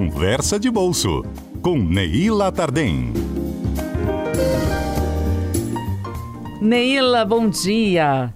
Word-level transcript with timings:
Conversa 0.00 0.58
de 0.58 0.70
Bolso, 0.70 1.22
com 1.60 1.78
Neila 1.78 2.50
Tardem. 2.50 3.12
Neila, 6.58 7.22
bom 7.26 7.50
dia. 7.50 8.32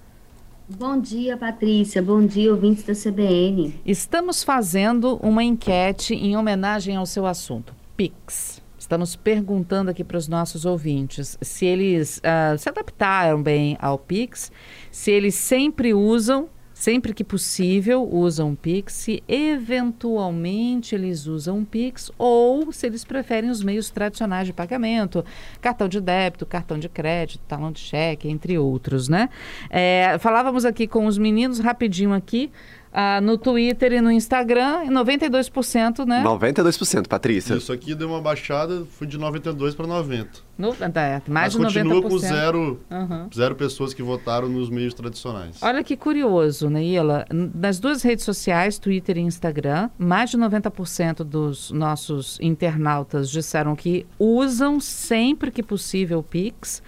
Bom 0.68 1.00
dia, 1.00 1.38
Patrícia. 1.38 2.02
Bom 2.02 2.26
dia, 2.26 2.52
ouvintes 2.52 2.84
da 2.84 2.92
CBN. 2.92 3.80
Estamos 3.86 4.44
fazendo 4.44 5.16
uma 5.22 5.42
enquete 5.42 6.14
em 6.14 6.36
homenagem 6.36 6.96
ao 6.96 7.06
seu 7.06 7.24
assunto, 7.24 7.74
Pix. 7.96 8.62
Estamos 8.78 9.16
perguntando 9.16 9.90
aqui 9.90 10.04
para 10.04 10.18
os 10.18 10.28
nossos 10.28 10.66
ouvintes 10.66 11.38
se 11.40 11.64
eles 11.64 12.18
uh, 12.18 12.58
se 12.58 12.68
adaptaram 12.68 13.42
bem 13.42 13.78
ao 13.80 13.96
Pix, 13.96 14.52
se 14.90 15.10
eles 15.10 15.34
sempre 15.34 15.94
usam 15.94 16.46
Sempre 16.74 17.14
que 17.14 17.22
possível, 17.22 18.02
usam 18.02 18.56
Pix. 18.56 18.92
Se 18.94 19.22
eventualmente 19.28 20.92
eles 20.96 21.26
usam 21.26 21.64
Pix 21.64 22.10
ou 22.18 22.72
se 22.72 22.84
eles 22.86 23.04
preferem 23.04 23.48
os 23.48 23.62
meios 23.62 23.90
tradicionais 23.90 24.48
de 24.48 24.52
pagamento, 24.52 25.24
cartão 25.60 25.88
de 25.88 26.00
débito, 26.00 26.44
cartão 26.44 26.76
de 26.76 26.88
crédito, 26.88 27.40
talão 27.46 27.70
de 27.70 27.78
cheque, 27.78 28.28
entre 28.28 28.58
outros, 28.58 29.08
né? 29.08 29.30
É, 29.70 30.18
falávamos 30.18 30.64
aqui 30.64 30.88
com 30.88 31.06
os 31.06 31.16
meninos 31.16 31.60
rapidinho 31.60 32.12
aqui 32.12 32.50
ah, 32.96 33.20
no 33.20 33.36
Twitter 33.36 33.92
e 33.94 34.00
no 34.00 34.08
Instagram, 34.08 34.86
92%, 34.86 36.06
né? 36.06 36.22
92%, 36.24 37.08
Patrícia. 37.08 37.54
Isso 37.54 37.72
aqui 37.72 37.92
deu 37.92 38.08
uma 38.08 38.20
baixada, 38.20 38.86
foi 38.88 39.04
de 39.04 39.18
92 39.18 39.74
para 39.74 39.84
90. 39.84 40.30
No, 40.56 40.68
é, 40.68 41.22
mais 41.26 41.52
Mas 41.52 41.52
de 41.54 41.58
continua 41.58 42.00
90%. 42.00 42.08
com 42.08 42.18
zero, 42.18 42.80
uhum. 42.88 43.28
zero 43.34 43.56
pessoas 43.56 43.92
que 43.92 44.00
votaram 44.00 44.48
nos 44.48 44.70
meios 44.70 44.94
tradicionais. 44.94 45.60
Olha 45.60 45.82
que 45.82 45.96
curioso, 45.96 46.70
Neila. 46.70 47.26
Nas 47.32 47.80
duas 47.80 48.02
redes 48.04 48.24
sociais, 48.24 48.78
Twitter 48.78 49.18
e 49.18 49.22
Instagram, 49.22 49.90
mais 49.98 50.30
de 50.30 50.38
90% 50.38 51.24
dos 51.24 51.72
nossos 51.72 52.38
internautas 52.40 53.28
disseram 53.28 53.74
que 53.74 54.06
usam 54.16 54.78
sempre 54.78 55.50
que 55.50 55.64
possível 55.64 56.20
o 56.20 56.22
Pix 56.22 56.80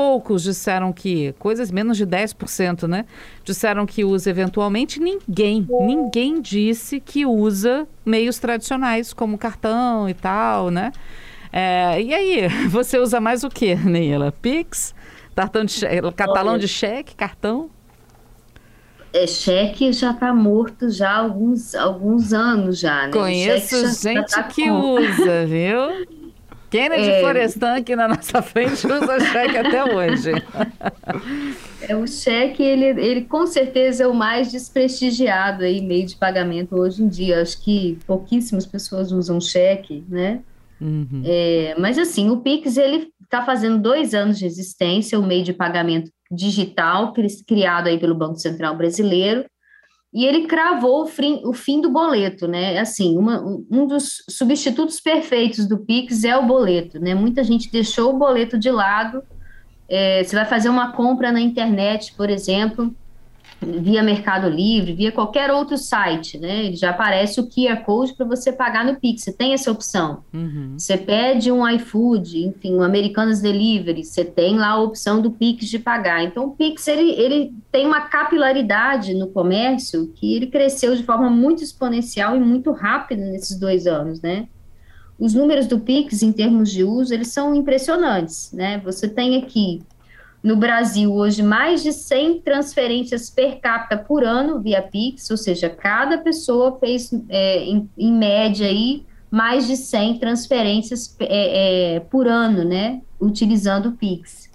poucos 0.00 0.42
disseram 0.42 0.94
que, 0.94 1.34
coisas 1.38 1.70
menos 1.70 1.94
de 1.94 2.06
10%, 2.06 2.88
né? 2.88 3.04
Disseram 3.44 3.84
que 3.84 4.02
usa 4.02 4.30
eventualmente. 4.30 4.98
Ninguém, 4.98 5.66
ninguém 5.68 6.40
disse 6.40 7.00
que 7.00 7.26
usa 7.26 7.86
meios 8.04 8.38
tradicionais, 8.38 9.12
como 9.12 9.36
cartão 9.36 10.08
e 10.08 10.14
tal, 10.14 10.70
né? 10.70 10.90
É, 11.52 12.00
e 12.00 12.14
aí, 12.14 12.48
você 12.70 12.98
usa 12.98 13.20
mais 13.20 13.44
o 13.44 13.50
que, 13.50 13.74
Neila? 13.74 14.32
Pix? 14.40 14.94
Cartão 15.36 15.66
de 15.66 15.72
cheque, 15.72 16.12
catalão 16.12 16.56
de 16.56 16.66
cheque, 16.66 17.14
cartão? 17.14 17.68
É, 19.12 19.26
cheque 19.26 19.92
já 19.92 20.12
está 20.12 20.32
morto 20.32 20.88
já 20.88 21.10
há 21.10 21.18
alguns, 21.18 21.74
alguns 21.74 22.32
anos 22.32 22.78
já, 22.78 23.06
né? 23.06 23.12
Conheço 23.12 23.86
gente 24.02 24.30
tá 24.30 24.44
que 24.44 24.66
com... 24.66 24.94
usa, 24.94 25.46
viu? 25.46 26.06
Kennedy 26.70 27.08
é... 27.08 27.20
Florestan 27.20 27.74
aqui 27.74 27.96
na 27.96 28.06
nossa 28.06 28.40
frente 28.42 28.86
usa 28.86 29.20
cheque 29.20 29.56
até 29.56 29.84
hoje. 29.84 30.30
É, 31.82 31.96
o 31.96 32.06
cheque, 32.06 32.62
ele, 32.62 32.86
ele 33.00 33.22
com 33.22 33.46
certeza 33.46 34.04
é 34.04 34.06
o 34.06 34.14
mais 34.14 34.50
desprestigiado 34.52 35.64
aí, 35.64 35.80
meio 35.80 36.06
de 36.06 36.16
pagamento 36.16 36.76
hoje 36.76 37.02
em 37.02 37.08
dia. 37.08 37.42
Acho 37.42 37.60
que 37.62 37.98
pouquíssimas 38.06 38.66
pessoas 38.66 39.10
usam 39.10 39.40
cheque, 39.40 40.04
né? 40.08 40.40
Uhum. 40.80 41.22
É, 41.24 41.74
mas 41.78 41.98
assim, 41.98 42.30
o 42.30 42.38
Pix, 42.38 42.76
ele 42.76 43.10
está 43.22 43.44
fazendo 43.44 43.78
dois 43.78 44.14
anos 44.14 44.38
de 44.38 44.46
existência, 44.46 45.18
o 45.18 45.26
meio 45.26 45.44
de 45.44 45.52
pagamento 45.52 46.10
digital, 46.30 47.12
criado 47.46 47.88
aí 47.88 47.98
pelo 47.98 48.14
Banco 48.14 48.36
Central 48.36 48.76
Brasileiro, 48.76 49.44
e 50.12 50.24
ele 50.24 50.46
cravou 50.46 51.02
o 51.02 51.06
fim, 51.06 51.40
o 51.44 51.52
fim 51.52 51.80
do 51.80 51.88
boleto, 51.88 52.48
né? 52.48 52.78
Assim, 52.80 53.16
uma, 53.16 53.40
um 53.70 53.86
dos 53.86 54.24
substitutos 54.28 55.00
perfeitos 55.00 55.66
do 55.66 55.78
Pix 55.78 56.24
é 56.24 56.36
o 56.36 56.46
boleto, 56.46 56.98
né? 56.98 57.14
Muita 57.14 57.44
gente 57.44 57.70
deixou 57.70 58.12
o 58.12 58.18
boleto 58.18 58.58
de 58.58 58.70
lado. 58.70 59.22
É, 59.88 60.24
você 60.24 60.34
vai 60.34 60.44
fazer 60.44 60.68
uma 60.68 60.92
compra 60.92 61.30
na 61.30 61.40
internet, 61.40 62.12
por 62.16 62.28
exemplo, 62.28 62.92
via 63.62 64.02
Mercado 64.02 64.48
Livre, 64.48 64.94
via 64.94 65.12
qualquer 65.12 65.50
outro 65.50 65.76
site, 65.76 66.38
né? 66.38 66.64
Ele 66.64 66.76
já 66.76 66.90
aparece 66.90 67.40
o 67.40 67.46
QR 67.46 67.84
Code 67.84 68.14
para 68.14 68.26
você 68.26 68.50
pagar 68.50 68.84
no 68.84 68.96
Pix. 68.96 69.22
Você 69.22 69.32
tem 69.32 69.52
essa 69.52 69.70
opção. 69.70 70.24
Uhum. 70.32 70.74
Você 70.78 70.96
pede 70.96 71.52
um 71.52 71.68
iFood, 71.68 72.46
enfim, 72.46 72.74
um 72.74 72.82
Americanas 72.82 73.40
Delivery, 73.40 74.02
você 74.04 74.24
tem 74.24 74.56
lá 74.56 74.68
a 74.68 74.80
opção 74.80 75.20
do 75.20 75.30
Pix 75.30 75.68
de 75.68 75.78
pagar. 75.78 76.24
Então, 76.24 76.46
o 76.46 76.50
Pix 76.50 76.88
ele, 76.88 77.10
ele 77.12 77.52
tem 77.70 77.86
uma 77.86 78.02
capilaridade 78.02 79.12
no 79.14 79.28
comércio 79.28 80.10
que 80.14 80.34
ele 80.34 80.46
cresceu 80.46 80.96
de 80.96 81.02
forma 81.02 81.28
muito 81.28 81.62
exponencial 81.62 82.34
e 82.36 82.40
muito 82.40 82.72
rápida 82.72 83.24
nesses 83.26 83.58
dois 83.58 83.86
anos, 83.86 84.22
né? 84.22 84.48
Os 85.18 85.34
números 85.34 85.66
do 85.66 85.78
Pix 85.78 86.22
em 86.22 86.32
termos 86.32 86.70
de 86.70 86.82
uso, 86.82 87.12
eles 87.12 87.28
são 87.28 87.54
impressionantes, 87.54 88.50
né? 88.54 88.80
Você 88.82 89.06
tem 89.06 89.36
aqui 89.36 89.82
no 90.42 90.56
Brasil 90.56 91.12
hoje 91.12 91.42
mais 91.42 91.82
de 91.82 91.92
100 91.92 92.40
transferências 92.40 93.28
per 93.28 93.60
capita 93.60 93.96
por 93.96 94.24
ano 94.24 94.60
via 94.60 94.82
Pix, 94.82 95.30
ou 95.30 95.36
seja, 95.36 95.68
cada 95.68 96.18
pessoa 96.18 96.78
fez 96.78 97.12
é, 97.28 97.64
em, 97.64 97.88
em, 97.96 98.12
média 98.12 98.66
aí 98.66 99.04
mais 99.30 99.66
de 99.66 99.76
100 99.76 100.18
transferências 100.18 101.14
é, 101.20 101.96
é, 101.96 102.00
por 102.00 102.26
ano, 102.26 102.64
né, 102.64 103.00
utilizando 103.20 103.90
o 103.90 103.92
Pix. 103.92 104.50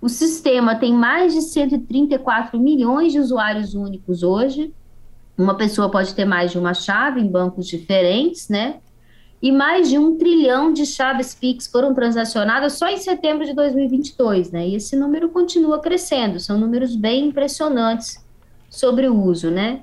O 0.00 0.08
sistema 0.08 0.74
tem 0.76 0.92
mais 0.92 1.32
de 1.32 1.40
134 1.40 2.60
milhões 2.60 3.12
de 3.12 3.18
usuários 3.18 3.74
únicos 3.74 4.22
hoje. 4.22 4.72
Uma 5.36 5.56
pessoa 5.56 5.90
pode 5.90 6.14
ter 6.14 6.26
mais 6.26 6.50
de 6.52 6.58
uma 6.58 6.74
chave 6.74 7.20
em 7.20 7.26
bancos 7.26 7.66
diferentes, 7.66 8.50
né? 8.50 8.80
E 9.42 9.52
mais 9.52 9.88
de 9.88 9.98
um 9.98 10.16
trilhão 10.16 10.72
de 10.72 10.86
chaves 10.86 11.34
Pix 11.34 11.66
foram 11.66 11.94
transacionadas 11.94 12.74
só 12.74 12.88
em 12.88 12.96
setembro 12.96 13.44
de 13.44 13.52
2022, 13.52 14.50
né? 14.50 14.68
E 14.68 14.76
esse 14.76 14.96
número 14.96 15.28
continua 15.28 15.80
crescendo, 15.80 16.40
são 16.40 16.58
números 16.58 16.96
bem 16.96 17.26
impressionantes 17.26 18.24
sobre 18.70 19.06
o 19.08 19.22
uso, 19.22 19.50
né? 19.50 19.82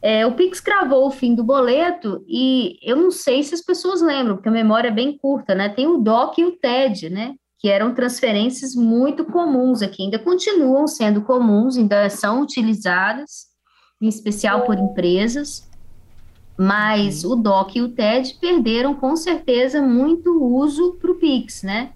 É, 0.00 0.24
o 0.26 0.32
Pix 0.32 0.60
cravou 0.60 1.06
o 1.06 1.10
fim 1.10 1.34
do 1.34 1.42
boleto 1.42 2.24
e 2.28 2.78
eu 2.82 2.96
não 2.96 3.10
sei 3.10 3.42
se 3.42 3.54
as 3.54 3.60
pessoas 3.60 4.00
lembram, 4.00 4.36
porque 4.36 4.48
a 4.48 4.52
memória 4.52 4.88
é 4.88 4.92
bem 4.92 5.18
curta, 5.18 5.54
né? 5.54 5.68
Tem 5.68 5.86
o 5.86 5.98
DOC 5.98 6.38
e 6.38 6.44
o 6.44 6.52
TED, 6.52 7.10
né? 7.10 7.34
Que 7.58 7.68
eram 7.68 7.94
transferências 7.94 8.74
muito 8.74 9.24
comuns 9.24 9.82
aqui, 9.82 10.04
ainda 10.04 10.18
continuam 10.18 10.86
sendo 10.86 11.22
comuns, 11.22 11.76
ainda 11.76 12.08
são 12.08 12.42
utilizadas, 12.42 13.46
em 14.00 14.06
especial 14.06 14.64
por 14.64 14.78
empresas 14.78 15.66
mas 16.58 17.24
uhum. 17.24 17.32
o 17.32 17.36
DOC 17.36 17.76
e 17.76 17.82
o 17.82 17.88
TED 17.88 18.36
perderam 18.40 18.94
com 18.94 19.14
certeza 19.16 19.82
muito 19.82 20.42
uso 20.42 20.96
para 21.00 21.10
o 21.10 21.16
Pix, 21.16 21.62
né? 21.62 21.90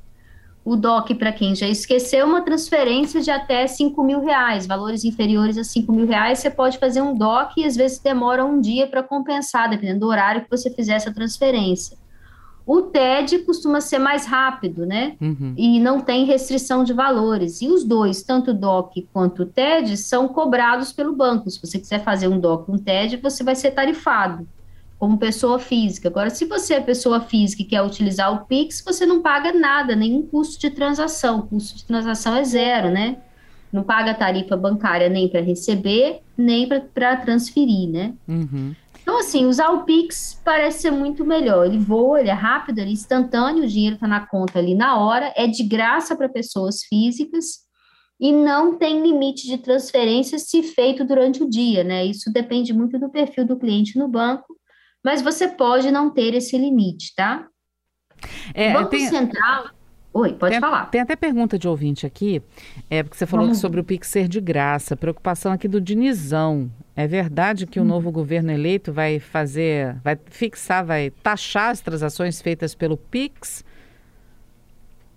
O 0.63 0.77
DOC, 0.77 1.15
para 1.15 1.33
quem 1.33 1.55
já 1.55 1.67
esqueceu, 1.67 2.27
uma 2.27 2.43
transferência 2.43 3.21
de 3.21 3.31
até 3.31 3.67
5 3.67 4.05
mil 4.05 4.21
reais, 4.21 4.67
valores 4.67 5.05
inferiores 5.05 5.57
a 5.57 5.65
5 5.65 5.91
mil 5.91 6.07
reais, 6.07 6.39
você 6.39 6.51
pode 6.51 6.79
fazer 6.79 7.01
um 7.01 7.15
DOC 7.15 7.55
e 7.57 7.65
às 7.65 7.75
vezes 7.75 7.99
demora 7.99 8.45
um 8.45 8.61
dia 8.61 8.87
para 8.87 9.03
compensar, 9.03 9.71
dependendo 9.71 10.01
do 10.01 10.07
horário 10.07 10.43
que 10.43 10.51
você 10.51 10.71
fizer 10.71 10.95
essa 10.95 11.13
transferência. 11.13 11.97
O 12.67 12.83
TED 12.83 13.41
costuma 13.41 13.81
ser 13.81 13.99
mais 13.99 14.27
rápido, 14.27 14.87
né? 14.87 15.17
Uhum. 15.21 15.55
E 15.57 15.81
não 15.81 16.01
tem 16.01 16.25
restrição 16.25 16.85
de 16.85 16.93
valores. 16.93 17.61
E 17.63 17.69
os 17.69 17.85
dois, 17.85 18.23
tanto 18.23 18.53
o 18.53 18.55
DOC 18.55 19.09
quanto 19.13 19.43
o 19.43 19.47
TED, 19.47 19.97
são 19.97 20.29
cobrados 20.29 20.93
pelo 20.93 21.15
banco. 21.15 21.51
Se 21.51 21.61
você 21.61 21.79
quiser 21.79 22.03
fazer 22.05 22.29
um 22.29 22.39
DOC 22.39 22.69
um 22.69 22.79
TED, 22.79 23.17
você 23.17 23.43
vai 23.43 23.57
ser 23.57 23.73
tarifado 23.73 24.47
como 25.01 25.17
pessoa 25.17 25.59
física. 25.59 26.09
Agora, 26.09 26.29
se 26.29 26.45
você 26.45 26.75
é 26.75 26.81
pessoa 26.81 27.23
física 27.23 27.63
e 27.63 27.65
quer 27.65 27.81
utilizar 27.81 28.31
o 28.35 28.45
Pix, 28.45 28.83
você 28.85 29.07
não 29.07 29.23
paga 29.23 29.51
nada, 29.51 29.97
nenhum 29.97 30.23
custo 30.23 30.61
de 30.61 30.69
transação. 30.69 31.39
O 31.39 31.43
custo 31.45 31.79
de 31.79 31.85
transação 31.87 32.37
é 32.37 32.45
zero, 32.45 32.91
né? 32.91 33.17
Não 33.73 33.83
paga 33.83 34.13
tarifa 34.13 34.59
bancária 34.59 35.09
nem 35.09 35.27
para 35.27 35.41
receber, 35.41 36.21
nem 36.37 36.69
para 36.69 37.17
transferir, 37.17 37.89
né? 37.89 38.13
Uhum. 38.29 38.75
Então, 39.11 39.19
assim, 39.19 39.45
usar 39.47 39.71
o 39.71 39.83
Pix 39.83 40.41
parece 40.45 40.83
ser 40.83 40.93
muito 40.93 41.25
melhor. 41.25 41.67
Ele 41.67 41.79
voa, 41.79 42.21
ele 42.21 42.31
é 42.31 42.33
rápido, 42.33 42.79
ele 42.79 42.91
é 42.91 42.93
instantâneo, 42.93 43.65
o 43.65 43.67
dinheiro 43.67 43.97
está 43.97 44.07
na 44.07 44.25
conta 44.25 44.61
ali 44.61 44.73
na 44.73 45.01
hora, 45.01 45.35
é 45.37 45.49
de 45.49 45.65
graça 45.65 46.15
para 46.15 46.29
pessoas 46.29 46.85
físicas 46.85 47.59
e 48.21 48.33
não 48.33 48.79
tem 48.79 49.03
limite 49.03 49.49
de 49.49 49.59
transferência 49.59 50.39
se 50.39 50.63
feito 50.63 51.05
durante 51.05 51.43
o 51.43 51.51
dia, 51.51 51.83
né? 51.83 52.07
Isso 52.07 52.33
depende 52.33 52.73
muito 52.73 53.01
do 53.01 53.11
perfil 53.11 53.45
do 53.45 53.59
cliente 53.59 53.99
no 53.99 54.07
banco, 54.07 54.57
mas 55.05 55.21
você 55.21 55.49
pode 55.49 55.91
não 55.91 56.11
ter 56.11 56.33
esse 56.35 56.57
limite, 56.57 57.13
tá? 57.17 57.49
É, 58.55 58.73
Banco 58.73 58.91
tem... 58.91 59.09
Central 59.09 59.71
Oi, 60.13 60.33
pode 60.35 60.53
tem, 60.53 60.61
falar. 60.61 60.87
Tem 60.87 61.01
até 61.01 61.15
pergunta 61.15 61.57
de 61.57 61.69
ouvinte 61.69 62.05
aqui, 62.05 62.43
é 62.89 63.03
porque 63.03 63.17
você 63.17 63.27
falou 63.27 63.47
Vamos... 63.47 63.59
sobre 63.59 63.81
o 63.81 63.85
Pix 63.85 64.09
ser 64.09 64.27
de 64.27 64.41
graça. 64.41 64.97
Preocupação 64.97 65.53
aqui 65.53 65.69
do 65.69 65.81
Dinizão. 65.81 66.71
É 66.97 67.07
verdade 67.07 67.67
que 67.67 67.79
hum. 67.81 67.83
o 67.83 67.87
novo 67.87 68.11
governo 68.11 68.51
eleito 68.51 68.93
vai 68.93 69.19
fazer, 69.19 69.97
vai 70.03 70.19
fixar, 70.27 70.85
vai 70.85 71.11
taxar 71.11 71.71
as 71.71 71.81
transações 71.81 72.41
feitas 72.41 72.75
pelo 72.75 72.97
Pix? 72.97 73.65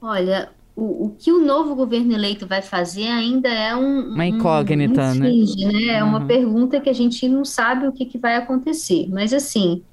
Olha, 0.01 0.49
o, 0.75 1.05
o 1.05 1.15
que 1.17 1.31
o 1.31 1.43
novo 1.43 1.75
governo 1.75 2.13
eleito 2.13 2.47
vai 2.47 2.61
fazer 2.61 3.07
ainda 3.07 3.49
é 3.49 3.75
um, 3.75 4.13
uma 4.13 4.25
incógnita, 4.25 5.01
um, 5.01 5.11
um 5.11 5.15
né? 5.15 5.29
né? 5.29 5.85
É 5.87 6.03
uhum. 6.03 6.09
uma 6.09 6.25
pergunta 6.25 6.79
que 6.79 6.89
a 6.89 6.93
gente 6.93 7.27
não 7.27 7.45
sabe 7.45 7.87
o 7.87 7.91
que, 7.91 8.05
que 8.05 8.17
vai 8.17 8.35
acontecer. 8.35 9.07
Mas 9.09 9.33
assim, 9.33 9.83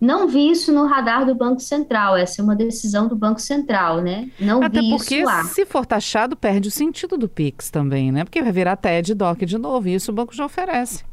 Não 0.00 0.28
vi 0.28 0.50
isso 0.50 0.72
no 0.72 0.86
radar 0.86 1.24
do 1.24 1.34
Banco 1.34 1.60
Central, 1.60 2.16
essa 2.16 2.42
é 2.42 2.44
uma 2.44 2.54
decisão 2.54 3.08
do 3.08 3.16
Banco 3.16 3.40
Central, 3.40 4.02
né? 4.02 4.28
Não 4.38 4.62
Até 4.62 4.80
vi 4.80 4.90
porque, 4.90 5.16
isso 5.16 5.26
lá. 5.26 5.44
se 5.44 5.64
for 5.64 5.86
taxado, 5.86 6.36
perde 6.36 6.68
o 6.68 6.70
sentido 6.70 7.16
do 7.16 7.28
PIX 7.28 7.70
também, 7.70 8.12
né? 8.12 8.24
Porque 8.24 8.42
vai 8.42 8.52
virar 8.52 8.76
TED 8.76 9.14
DOC 9.14 9.46
de 9.46 9.56
novo, 9.56 9.88
e 9.88 9.94
isso 9.94 10.10
o 10.10 10.14
banco 10.14 10.34
já 10.34 10.44
oferece. 10.44 11.04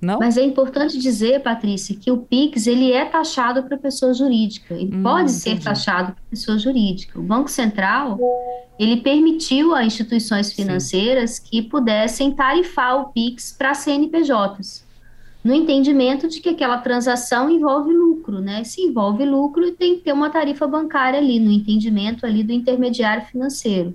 Não? 0.00 0.18
Mas 0.18 0.36
é 0.38 0.42
importante 0.42 0.98
dizer, 0.98 1.42
Patrícia, 1.42 1.94
que 1.94 2.10
o 2.10 2.16
PIX 2.16 2.66
ele 2.66 2.90
é 2.90 3.04
taxado 3.04 3.62
para 3.64 3.76
pessoa 3.76 4.14
jurídica. 4.14 4.74
Ele 4.74 4.96
hum, 4.96 5.02
pode 5.02 5.30
ser 5.30 5.50
entendi. 5.50 5.64
taxado 5.64 6.12
para 6.12 6.22
pessoa 6.30 6.58
jurídica. 6.58 7.18
O 7.18 7.22
Banco 7.22 7.50
Central 7.50 8.18
ele 8.78 8.96
permitiu 8.98 9.74
a 9.74 9.84
instituições 9.84 10.52
financeiras 10.52 11.32
Sim. 11.32 11.42
que 11.44 11.62
pudessem 11.62 12.32
tarifar 12.32 12.98
o 12.98 13.12
PIX 13.12 13.52
para 13.52 13.74
CNPJs 13.74 14.88
no 15.42 15.54
entendimento 15.54 16.28
de 16.28 16.40
que 16.40 16.50
aquela 16.50 16.78
transação 16.78 17.48
envolve 17.50 17.92
lucro, 17.92 18.40
né? 18.40 18.62
Se 18.62 18.82
envolve 18.82 19.24
lucro, 19.24 19.72
tem 19.72 19.96
que 19.96 20.02
ter 20.02 20.12
uma 20.12 20.30
tarifa 20.30 20.66
bancária 20.66 21.18
ali, 21.18 21.40
no 21.40 21.50
entendimento 21.50 22.26
ali 22.26 22.42
do 22.42 22.52
intermediário 22.52 23.24
financeiro. 23.26 23.94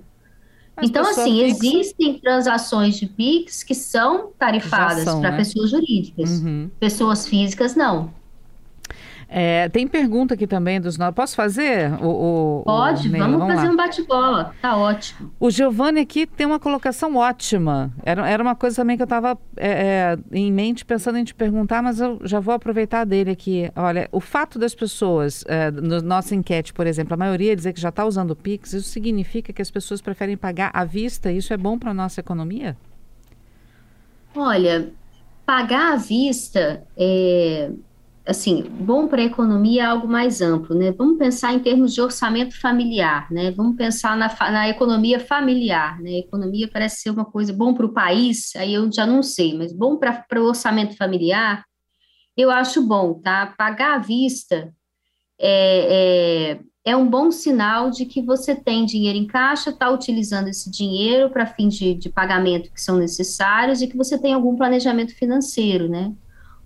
Então, 0.82 1.08
assim, 1.08 1.42
existem 1.42 2.18
transações 2.18 2.96
de 2.96 3.06
PIX 3.06 3.62
que 3.62 3.74
são 3.74 4.32
tarifadas 4.38 5.04
para 5.04 5.30
né? 5.30 5.36
pessoas 5.36 5.70
jurídicas. 5.70 6.40
Uhum. 6.40 6.70
Pessoas 6.78 7.26
físicas, 7.26 7.74
não. 7.74 8.12
É, 9.28 9.68
tem 9.68 9.88
pergunta 9.88 10.34
aqui 10.34 10.46
também 10.46 10.80
dos 10.80 10.96
nossos. 10.96 11.14
Posso 11.14 11.34
fazer? 11.34 11.92
O, 12.00 12.60
o 12.60 12.62
Pode, 12.64 13.08
o 13.08 13.12
vamos, 13.12 13.38
vamos, 13.38 13.54
fazer 13.54 13.66
lá. 13.66 13.72
um 13.72 13.76
bate-bola. 13.76 14.54
Tá 14.62 14.76
ótimo. 14.76 15.32
O 15.40 15.50
Giovanni 15.50 16.00
aqui 16.00 16.26
tem 16.26 16.46
uma 16.46 16.60
colocação 16.60 17.16
ótima. 17.16 17.92
Era, 18.04 18.28
era 18.28 18.42
uma 18.42 18.54
coisa 18.54 18.76
também 18.76 18.96
que 18.96 19.02
eu 19.02 19.06
estava 19.06 19.36
é, 19.56 19.68
é, 19.68 20.18
em 20.30 20.52
mente 20.52 20.84
pensando 20.84 21.18
em 21.18 21.24
te 21.24 21.34
perguntar, 21.34 21.82
mas 21.82 22.00
eu 22.00 22.20
já 22.22 22.38
vou 22.38 22.54
aproveitar 22.54 23.04
dele 23.04 23.32
aqui. 23.32 23.70
Olha, 23.74 24.08
o 24.12 24.20
fato 24.20 24.58
das 24.60 24.74
pessoas, 24.74 25.44
é, 25.48 25.72
na 25.72 26.00
nossa 26.00 26.34
enquete, 26.34 26.72
por 26.72 26.86
exemplo, 26.86 27.14
a 27.14 27.16
maioria 27.16 27.56
dizer 27.56 27.72
que 27.72 27.80
já 27.80 27.88
está 27.88 28.04
usando 28.04 28.30
o 28.30 28.36
Pix, 28.36 28.74
isso 28.74 28.88
significa 28.88 29.52
que 29.52 29.60
as 29.60 29.70
pessoas 29.70 30.00
preferem 30.00 30.36
pagar 30.36 30.70
à 30.72 30.84
vista? 30.84 31.32
Isso 31.32 31.52
é 31.52 31.56
bom 31.56 31.76
para 31.78 31.90
a 31.90 31.94
nossa 31.94 32.20
economia? 32.20 32.76
Olha, 34.36 34.92
pagar 35.44 35.94
à 35.94 35.96
vista 35.96 36.84
é 36.96 37.70
assim, 38.26 38.62
bom 38.62 39.06
para 39.06 39.22
a 39.22 39.24
economia 39.24 39.82
é 39.82 39.86
algo 39.86 40.08
mais 40.08 40.42
amplo, 40.42 40.74
né? 40.74 40.90
Vamos 40.90 41.16
pensar 41.16 41.54
em 41.54 41.60
termos 41.60 41.94
de 41.94 42.00
orçamento 42.00 42.60
familiar, 42.60 43.30
né? 43.30 43.52
Vamos 43.52 43.76
pensar 43.76 44.16
na, 44.16 44.28
na 44.50 44.68
economia 44.68 45.20
familiar, 45.20 46.00
né? 46.00 46.18
Economia 46.18 46.68
parece 46.70 47.02
ser 47.02 47.10
uma 47.10 47.24
coisa 47.24 47.52
bom 47.52 47.72
para 47.72 47.86
o 47.86 47.92
país, 47.92 48.54
aí 48.56 48.74
eu 48.74 48.90
já 48.92 49.06
não 49.06 49.22
sei, 49.22 49.56
mas 49.56 49.72
bom 49.72 49.96
para 49.96 50.24
o 50.36 50.46
orçamento 50.46 50.96
familiar, 50.96 51.64
eu 52.36 52.50
acho 52.50 52.82
bom, 52.82 53.14
tá? 53.14 53.54
Pagar 53.56 53.94
à 53.94 53.98
vista 53.98 54.74
é, 55.38 56.58
é, 56.84 56.92
é 56.92 56.96
um 56.96 57.08
bom 57.08 57.30
sinal 57.30 57.90
de 57.90 58.06
que 58.06 58.20
você 58.20 58.56
tem 58.56 58.84
dinheiro 58.84 59.18
em 59.18 59.26
caixa, 59.26 59.70
está 59.70 59.88
utilizando 59.88 60.48
esse 60.48 60.70
dinheiro 60.70 61.30
para 61.30 61.46
fins 61.46 61.74
de, 61.74 61.94
de 61.94 62.08
pagamento 62.08 62.72
que 62.72 62.80
são 62.80 62.96
necessários 62.96 63.80
e 63.80 63.86
que 63.86 63.96
você 63.96 64.18
tem 64.18 64.34
algum 64.34 64.56
planejamento 64.56 65.14
financeiro, 65.14 65.88
né? 65.88 66.12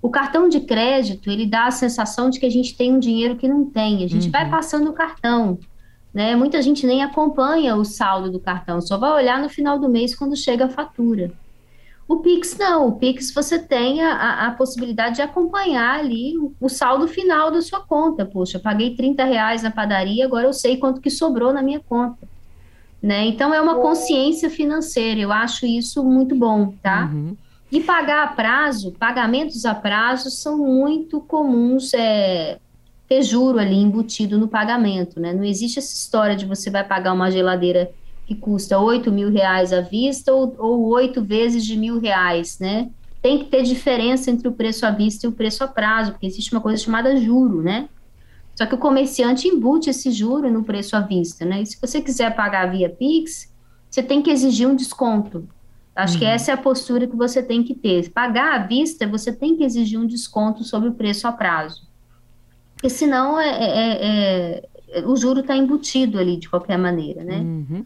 O 0.02 0.08
cartão 0.08 0.49
de 0.49 0.61
crédito, 0.61 1.31
ele 1.31 1.47
dá 1.47 1.67
a 1.67 1.70
sensação 1.70 2.31
de 2.31 2.41
que 2.41 2.47
a 2.47 2.50
gente 2.50 2.76
tem 2.76 2.93
um 2.94 2.99
dinheiro 2.99 3.37
que 3.37 3.47
não 3.47 3.64
tem. 3.64 4.05
A 4.05 4.08
gente 4.08 4.26
uhum. 4.26 4.32
vai 4.32 4.49
passando 4.49 4.88
o 4.91 4.94
cartão, 4.94 5.58
né? 6.12 6.35
Muita 6.35 6.62
gente 6.62 6.87
nem 6.87 7.02
acompanha 7.02 7.76
o 7.76 7.85
saldo 7.85 8.31
do 8.31 8.41
cartão, 8.41 8.81
só 8.81 8.97
vai 8.97 9.12
olhar 9.12 9.41
no 9.41 9.49
final 9.49 9.79
do 9.79 9.88
mês 9.88 10.14
quando 10.14 10.37
chega 10.37 10.67
a 10.67 10.70
fatura. 10.70 11.32
O 12.11 12.17
Pix 12.17 12.58
não, 12.58 12.88
o 12.88 12.93
Pix 12.97 13.32
você 13.32 13.56
tem 13.56 14.02
a, 14.02 14.49
a 14.49 14.50
possibilidade 14.50 15.14
de 15.17 15.23
acompanhar 15.23 16.00
ali 16.00 16.37
o, 16.37 16.52
o, 16.61 16.69
saldo 16.69 17.06
final 17.06 17.52
da 17.52 17.62
sua 17.62 17.79
conta. 17.87 18.26
Poxa, 18.26 18.58
paguei 18.58 18.97
30 18.97 19.25
reais 19.25 19.62
na 19.62 19.70
padaria, 19.70 20.25
agora 20.25 20.49
eu 20.49 20.52
sei 20.52 20.76
quanto 20.76 21.00
que 21.00 21.08
sobrou 21.08 21.52
na 21.52 21.62
minha 21.62 21.79
conta. 21.79 22.29
Né? 23.00 23.26
Então 23.26 23.55
é 23.55 23.61
uma 23.61 23.76
consciência 23.76 24.50
financeira, 24.50 25.20
eu 25.20 25.31
acho 25.31 25.64
isso 25.64 26.02
muito 26.02 26.35
bom, 26.35 26.75
tá? 26.82 27.08
Uhum. 27.12 27.37
E 27.70 27.81
pagar 27.81 28.25
a 28.25 28.26
prazo, 28.28 28.93
pagamentos 28.99 29.64
a 29.64 29.75
prazo 29.75 30.28
são 30.31 30.58
muito 30.58 31.20
comuns 31.20 31.94
é, 31.94 32.58
ter 33.08 33.22
juro 33.22 33.58
ali 33.58 33.76
embutido 33.76 34.38
no 34.38 34.49
pagamento, 34.49 35.20
né? 35.20 35.32
Não 35.32 35.44
existe 35.44 35.78
essa 35.78 35.93
história 35.93 36.34
de 36.34 36.46
você 36.46 36.69
vai 36.69 36.82
pagar 36.82 37.12
uma 37.12 37.31
geladeira 37.31 37.90
que 38.26 38.34
custa 38.34 38.78
8 38.78 39.11
mil 39.11 39.31
reais 39.31 39.72
à 39.72 39.81
vista 39.81 40.32
ou 40.32 40.87
oito 40.88 41.22
vezes 41.22 41.64
de 41.64 41.76
mil 41.76 41.99
reais, 42.00 42.58
né? 42.58 42.88
Tem 43.22 43.38
que 43.38 43.46
ter 43.46 43.62
diferença 43.62 44.31
entre 44.31 44.49
o 44.49 44.52
preço 44.52 44.87
à 44.87 44.90
vista 44.90 45.26
e 45.26 45.28
o 45.28 45.32
preço 45.32 45.62
a 45.62 45.69
prazo, 45.69 46.12
porque 46.12 46.26
existe 46.26 46.52
uma 46.52 46.61
coisa 46.61 46.82
chamada 46.82 47.16
juro, 47.16 47.62
né? 47.62 47.88
Só 48.55 48.66
que 48.66 48.75
o 48.75 48.78
comerciante 48.78 49.49
embute 49.49 49.90
esse 49.90 50.11
juro 50.12 50.50
no 50.50 50.62
preço 50.62 50.96
à 50.96 51.00
vista, 51.00 51.44
né? 51.44 51.62
E 51.62 51.66
se 51.66 51.81
você 51.81 52.00
quiser 52.00 52.34
pagar 52.34 52.70
via 52.70 52.88
Pix, 52.88 53.52
você 53.90 54.02
tem 54.02 54.23
que 54.23 54.31
exigir 54.31 54.69
um 54.69 54.76
desconto. 54.76 55.49
Acho 56.02 56.14
uhum. 56.14 56.20
que 56.20 56.26
essa 56.26 56.50
é 56.50 56.55
a 56.55 56.56
postura 56.56 57.06
que 57.06 57.17
você 57.17 57.43
tem 57.43 57.62
que 57.62 57.75
ter. 57.75 58.11
Pagar 58.11 58.55
à 58.55 58.67
vista, 58.67 59.06
você 59.06 59.32
tem 59.32 59.56
que 59.56 59.64
exigir 59.64 59.99
um 59.99 60.06
desconto 60.06 60.64
sobre 60.64 60.88
o 60.88 60.94
preço 60.94 61.26
a 61.26 61.32
prazo. 61.32 61.88
Porque 62.75 62.88
senão 62.88 63.38
é, 63.38 63.49
é, 63.49 63.99
é, 64.02 64.69
é 64.93 65.06
o 65.06 65.14
juro 65.17 65.41
está 65.41 65.56
embutido 65.56 66.19
ali 66.19 66.37
de 66.37 66.49
qualquer 66.49 66.79
maneira, 66.79 67.23
né? 67.23 67.37
Uhum. 67.37 67.85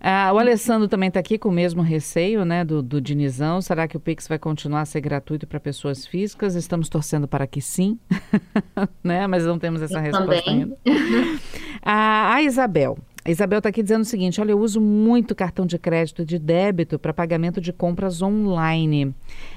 Ah, 0.00 0.30
o 0.32 0.38
Alessandro 0.38 0.88
também 0.88 1.08
está 1.08 1.20
aqui 1.20 1.38
com 1.38 1.48
o 1.48 1.52
mesmo 1.52 1.82
receio, 1.82 2.44
né, 2.44 2.64
do, 2.64 2.82
do 2.82 3.00
Dinizão. 3.00 3.60
Será 3.60 3.88
que 3.88 3.96
o 3.96 4.00
Pix 4.00 4.28
vai 4.28 4.38
continuar 4.38 4.82
a 4.82 4.84
ser 4.84 5.00
gratuito 5.00 5.46
para 5.46 5.58
pessoas 5.58 6.06
físicas? 6.06 6.54
Estamos 6.54 6.88
torcendo 6.88 7.26
para 7.26 7.46
que 7.46 7.60
sim, 7.60 7.98
né? 9.02 9.26
Mas 9.26 9.44
não 9.44 9.58
temos 9.58 9.82
essa 9.82 9.98
Eu 9.98 10.02
resposta 10.02 10.42
também. 10.42 10.62
ainda. 10.62 10.76
ah, 11.82 12.34
a 12.34 12.42
Isabel. 12.42 12.98
A 13.26 13.30
Isabel 13.32 13.58
está 13.58 13.70
aqui 13.70 13.82
dizendo 13.82 14.02
o 14.02 14.04
seguinte: 14.04 14.40
olha, 14.40 14.52
eu 14.52 14.60
uso 14.60 14.80
muito 14.80 15.34
cartão 15.34 15.66
de 15.66 15.76
crédito 15.80 16.22
e 16.22 16.24
de 16.24 16.38
débito 16.38 16.96
para 16.96 17.12
pagamento 17.12 17.60
de 17.60 17.72
compras 17.72 18.22
online. 18.22 19.12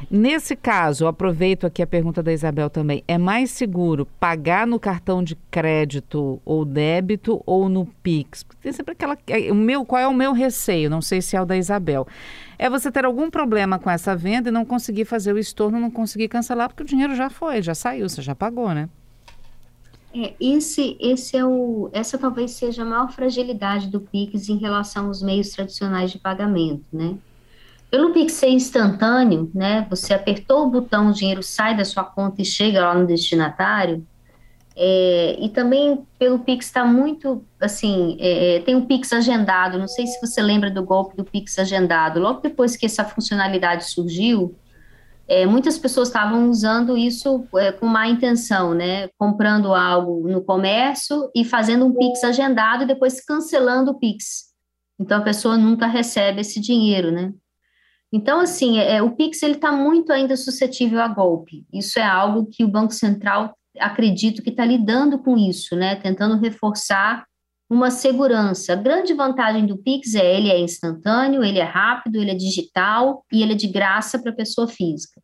Nesse 0.09 0.55
caso, 0.55 1.05
aproveito 1.05 1.67
aqui 1.67 1.83
a 1.83 1.85
pergunta 1.85 2.23
da 2.23 2.33
Isabel 2.33 2.67
também: 2.67 3.03
é 3.07 3.15
mais 3.15 3.51
seguro 3.51 4.07
pagar 4.19 4.65
no 4.65 4.79
cartão 4.79 5.23
de 5.23 5.35
crédito 5.51 6.41
ou 6.43 6.65
débito 6.65 7.43
ou 7.45 7.69
no 7.69 7.85
Pix? 7.85 8.43
Tem 8.59 8.71
sempre 8.71 8.93
aquela. 8.93 9.15
É, 9.27 9.51
o 9.51 9.55
meu, 9.55 9.85
qual 9.85 10.01
é 10.01 10.07
o 10.07 10.15
meu 10.15 10.33
receio? 10.33 10.89
Não 10.89 10.99
sei 10.99 11.21
se 11.21 11.35
é 11.35 11.41
o 11.41 11.45
da 11.45 11.55
Isabel. 11.55 12.07
É 12.57 12.71
você 12.71 12.91
ter 12.91 13.05
algum 13.05 13.29
problema 13.29 13.77
com 13.77 13.91
essa 13.91 14.15
venda 14.15 14.49
e 14.49 14.51
não 14.51 14.65
conseguir 14.65 15.05
fazer 15.05 15.31
o 15.31 15.37
estorno, 15.37 15.79
não 15.79 15.91
conseguir 15.91 16.27
cancelar, 16.27 16.69
porque 16.69 16.81
o 16.81 16.87
dinheiro 16.87 17.15
já 17.15 17.29
foi, 17.29 17.61
já 17.61 17.75
saiu, 17.75 18.09
você 18.09 18.23
já 18.23 18.33
pagou, 18.33 18.73
né? 18.73 18.89
É, 20.13 20.33
esse, 20.39 20.97
esse 20.99 21.37
é 21.37 21.45
o, 21.45 21.89
essa 21.93 22.17
talvez 22.17 22.51
seja 22.51 22.81
a 22.81 22.85
maior 22.85 23.11
fragilidade 23.11 23.87
do 23.87 24.01
Pix 24.01 24.49
em 24.49 24.57
relação 24.57 25.07
aos 25.07 25.21
meios 25.21 25.49
tradicionais 25.49 26.11
de 26.11 26.17
pagamento, 26.17 26.85
né? 26.91 27.15
Pelo 27.91 28.11
Pix 28.11 28.33
ser 28.33 28.49
instantâneo, 28.49 29.51
né? 29.53 29.85
Você 29.89 30.13
apertou 30.13 30.65
o 30.65 30.69
botão, 30.69 31.09
o 31.09 31.13
dinheiro 31.13 31.43
sai 31.43 31.75
da 31.75 31.85
sua 31.85 32.03
conta 32.03 32.41
e 32.41 32.45
chega 32.45 32.81
lá 32.81 32.93
no 32.93 33.05
destinatário. 33.05 34.05
É, 34.75 35.35
e 35.39 35.49
também 35.49 36.05
pelo 36.17 36.39
Pix 36.39 36.67
está 36.67 36.85
muito, 36.85 37.43
assim, 37.59 38.15
é, 38.19 38.55
é 38.55 38.59
tem 38.61 38.75
o 38.75 38.85
Pix 38.85 39.11
agendado. 39.11 39.77
Não 39.77 39.87
sei 39.87 40.07
se 40.07 40.19
você 40.21 40.41
lembra 40.41 40.71
do 40.71 40.83
golpe 40.83 41.17
do 41.17 41.23
Pix 41.23 41.59
agendado. 41.59 42.19
Logo 42.19 42.41
depois 42.41 42.75
que 42.77 42.85
essa 42.85 43.03
funcionalidade 43.03 43.85
surgiu, 43.85 44.55
é, 45.29 45.45
muitas 45.45 45.77
pessoas 45.77 46.07
estavam 46.07 46.49
usando 46.49 46.97
isso 46.97 47.47
é, 47.55 47.71
com 47.71 47.85
má 47.85 48.07
intenção, 48.07 48.73
né? 48.73 49.09
Comprando 49.15 49.75
algo 49.75 50.27
no 50.27 50.43
comércio 50.43 51.29
e 51.35 51.45
fazendo 51.45 51.85
um 51.85 51.93
Pix 51.93 52.23
agendado 52.23 52.83
e 52.83 52.87
depois 52.87 53.23
cancelando 53.23 53.91
o 53.91 53.99
Pix. 53.99 54.49
Então 54.99 55.19
a 55.19 55.23
pessoa 55.23 55.55
nunca 55.55 55.85
recebe 55.85 56.41
esse 56.41 56.59
dinheiro, 56.59 57.11
né? 57.11 57.31
Então, 58.11 58.39
assim, 58.39 58.79
é, 58.79 59.03
o 59.03 59.11
Pix 59.11 59.43
ele 59.43 59.53
está 59.53 59.71
muito 59.71 60.11
ainda 60.11 60.35
suscetível 60.35 60.99
a 60.99 61.07
golpe. 61.07 61.63
Isso 61.71 61.99
é 61.99 62.03
algo 62.03 62.47
que 62.51 62.63
o 62.63 62.67
Banco 62.67 62.91
Central 62.91 63.55
acredito 63.79 64.41
que 64.41 64.49
está 64.49 64.65
lidando 64.65 65.19
com 65.19 65.37
isso, 65.37 65.75
né? 65.75 65.95
Tentando 65.95 66.39
reforçar 66.39 67.23
uma 67.69 67.91
segurança. 67.91 68.73
A 68.73 68.75
grande 68.75 69.13
vantagem 69.13 69.65
do 69.65 69.77
Pix 69.77 70.15
é 70.15 70.35
ele 70.35 70.49
é 70.49 70.59
instantâneo, 70.59 71.43
ele 71.43 71.59
é 71.59 71.63
rápido, 71.63 72.15
ele 72.15 72.31
é 72.31 72.35
digital 72.35 73.23
e 73.31 73.43
ele 73.43 73.53
é 73.53 73.55
de 73.55 73.67
graça 73.67 74.17
para 74.17 74.31
a 74.31 74.35
pessoa 74.35 74.67
física. 74.67 75.21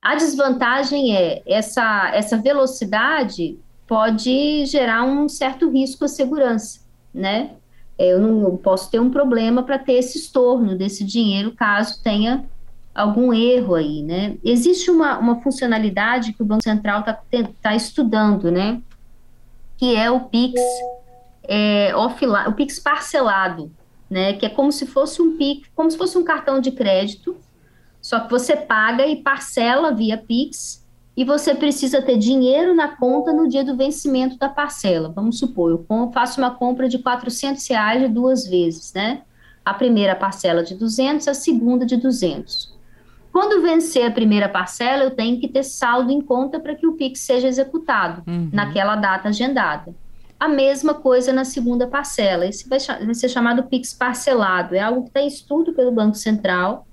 A 0.00 0.14
desvantagem 0.14 1.14
é 1.14 1.42
essa, 1.46 2.10
essa 2.14 2.36
velocidade 2.38 3.58
pode 3.86 4.64
gerar 4.66 5.04
um 5.04 5.28
certo 5.28 5.70
risco 5.70 6.04
à 6.04 6.08
segurança, 6.08 6.80
né? 7.12 7.50
Eu 7.98 8.20
não 8.20 8.56
posso 8.56 8.90
ter 8.90 9.00
um 9.00 9.10
problema 9.10 9.62
para 9.62 9.78
ter 9.78 9.94
esse 9.94 10.18
estorno 10.18 10.76
desse 10.76 11.04
dinheiro 11.04 11.52
caso 11.52 12.02
tenha 12.02 12.44
algum 12.94 13.32
erro 13.32 13.74
aí, 13.74 14.02
né? 14.02 14.36
Existe 14.44 14.90
uma, 14.90 15.18
uma 15.18 15.40
funcionalidade 15.42 16.32
que 16.32 16.42
o 16.42 16.46
Banco 16.46 16.62
Central 16.62 17.00
está 17.00 17.18
tá 17.60 17.74
estudando, 17.74 18.50
né? 18.50 18.80
Que 19.76 19.94
é 19.94 20.10
o 20.10 20.20
Pix 20.20 20.60
é, 21.48 21.94
offline, 21.94 22.48
o 22.48 22.52
Pix 22.52 22.78
parcelado, 22.78 23.70
né? 24.08 24.34
Que 24.34 24.46
é 24.46 24.48
como 24.48 24.70
se 24.72 24.86
fosse 24.86 25.20
um 25.20 25.36
Pix, 25.36 25.68
como 25.74 25.90
se 25.90 25.96
fosse 25.96 26.16
um 26.16 26.24
cartão 26.24 26.60
de 26.60 26.70
crédito, 26.70 27.36
só 28.00 28.20
que 28.20 28.30
você 28.30 28.56
paga 28.56 29.06
e 29.06 29.16
parcela 29.16 29.92
via 29.92 30.16
Pix 30.16 30.86
e 31.16 31.24
você 31.24 31.54
precisa 31.54 32.02
ter 32.02 32.18
dinheiro 32.18 32.74
na 32.74 32.88
conta 32.88 33.32
no 33.32 33.48
dia 33.48 33.64
do 33.64 33.76
vencimento 33.76 34.36
da 34.36 34.48
parcela. 34.48 35.08
Vamos 35.08 35.38
supor, 35.38 35.70
eu 35.70 36.10
faço 36.12 36.40
uma 36.40 36.50
compra 36.50 36.88
de 36.88 36.98
400 36.98 37.66
reais 37.68 38.02
de 38.02 38.08
duas 38.08 38.46
vezes, 38.46 38.92
né? 38.92 39.22
A 39.64 39.74
primeira 39.74 40.14
parcela 40.14 40.62
de 40.62 40.74
200, 40.74 41.26
a 41.26 41.34
segunda 41.34 41.86
de 41.86 41.96
200. 41.96 42.76
Quando 43.32 43.60
vencer 43.60 44.06
a 44.06 44.10
primeira 44.10 44.48
parcela, 44.48 45.04
eu 45.04 45.10
tenho 45.10 45.40
que 45.40 45.48
ter 45.48 45.62
saldo 45.62 46.10
em 46.10 46.20
conta 46.20 46.60
para 46.60 46.74
que 46.74 46.86
o 46.86 46.92
PIX 46.92 47.20
seja 47.20 47.48
executado 47.48 48.22
uhum. 48.26 48.48
naquela 48.52 48.96
data 48.96 49.28
agendada. 49.28 49.94
A 50.38 50.48
mesma 50.48 50.94
coisa 50.94 51.32
na 51.32 51.44
segunda 51.44 51.86
parcela. 51.86 52.46
Esse 52.46 52.68
vai, 52.68 52.78
vai 52.78 53.14
ser 53.14 53.28
chamado 53.28 53.64
PIX 53.64 53.94
parcelado. 53.94 54.74
É 54.74 54.80
algo 54.80 55.02
que 55.02 55.08
está 55.08 55.20
em 55.20 55.26
estudo 55.26 55.72
pelo 55.72 55.92
Banco 55.92 56.16
Central 56.16 56.86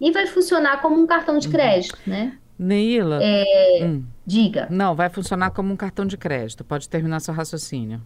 e 0.00 0.12
vai 0.12 0.26
funcionar 0.26 0.80
como 0.80 1.00
um 1.00 1.06
cartão 1.06 1.38
de 1.38 1.48
uhum. 1.48 1.52
crédito, 1.52 1.98
uhum. 2.06 2.12
né? 2.12 2.38
Neila. 2.58 3.20
É, 3.22 3.84
hum. 3.84 4.04
Diga. 4.26 4.66
Não, 4.70 4.94
vai 4.94 5.08
funcionar 5.08 5.50
como 5.50 5.72
um 5.72 5.76
cartão 5.76 6.04
de 6.04 6.16
crédito. 6.16 6.64
Pode 6.64 6.88
terminar 6.88 7.20
seu 7.20 7.32
raciocínio. 7.32 8.00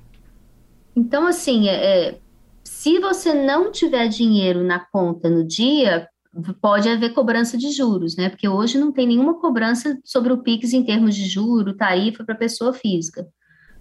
Então, 0.95 1.26
assim, 1.26 1.69
é, 1.69 2.09
é 2.09 2.19
se 2.62 2.99
você 2.99 3.33
não 3.33 3.73
tiver 3.73 4.09
dinheiro 4.09 4.62
na 4.62 4.79
conta 4.79 5.29
no 5.29 5.45
dia, 5.45 6.09
pode 6.61 6.88
haver 6.88 7.12
cobrança 7.12 7.57
de 7.57 7.71
juros, 7.71 8.17
né? 8.17 8.29
Porque 8.29 8.49
hoje 8.49 8.79
não 8.79 8.93
tem 8.93 9.07
nenhuma 9.07 9.35
cobrança 9.35 9.99
sobre 10.05 10.33
o 10.33 10.38
PIX 10.38 10.73
em 10.73 10.85
termos 10.85 11.14
de 11.14 11.26
juro, 11.26 11.75
tarifa 11.75 12.25
para 12.25 12.35
pessoa 12.35 12.73
física. 12.73 13.26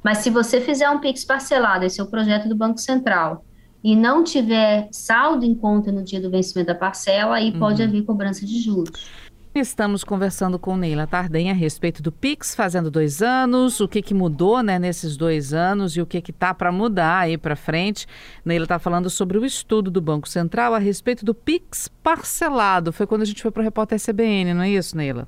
Mas 0.04 0.20
se 0.20 0.30
você 0.30 0.60
fizer 0.60 0.90
um 0.90 1.00
PIX 1.00 1.24
parcelado, 1.26 1.86
esse 1.86 2.00
é 2.00 2.04
o 2.04 2.08
projeto 2.08 2.50
do 2.50 2.56
Banco 2.56 2.80
Central, 2.80 3.46
e 3.84 3.96
não 3.96 4.24
tiver 4.24 4.88
saldo 4.92 5.46
em 5.46 5.56
conta 5.56 5.92
no 5.92 6.04
dia 6.04 6.22
do 6.22 6.30
vencimento 6.30 6.68
da 6.68 6.76
parcela, 6.76 7.36
aí 7.36 7.52
uhum. 7.52 7.60
pode 7.60 7.82
haver 7.82 8.04
cobrança 8.04 8.46
de 8.46 8.60
juros. 8.60 9.10
Estamos 9.54 10.06
conversando 10.06 10.58
com 10.58 10.78
Neila 10.78 11.06
Tardem 11.06 11.52
a 11.52 11.54
respeito 11.54 12.02
do 12.02 12.10
Pix, 12.10 12.56
fazendo 12.56 12.90
dois 12.90 13.22
anos, 13.22 13.82
o 13.82 13.88
que, 13.88 14.02
que 14.02 14.14
mudou 14.14 14.64
né, 14.64 14.80
nesses 14.80 15.18
dois 15.18 15.54
anos 15.54 15.98
e 15.98 16.02
o 16.02 16.06
que 16.06 16.20
está 16.20 16.54
para 16.54 16.72
mudar 16.72 17.20
aí 17.20 17.38
para 17.38 17.54
frente. 17.56 18.08
Neila 18.46 18.64
está 18.64 18.80
falando 18.80 19.10
sobre 19.10 19.38
o 19.38 19.44
estudo 19.44 19.92
do 19.92 20.00
Banco 20.00 20.30
Central 20.30 20.74
a 20.74 20.78
respeito 20.78 21.26
do 21.26 21.36
Pix 21.36 21.90
parcelado. 22.02 22.94
Foi 22.94 23.06
quando 23.06 23.24
a 23.24 23.26
gente 23.26 23.42
foi 23.42 23.52
para 23.52 23.60
o 23.60 23.64
repórter 23.64 24.00
CBN, 24.00 24.54
não 24.54 24.62
é 24.62 24.70
isso, 24.70 24.96
Neila? 24.96 25.28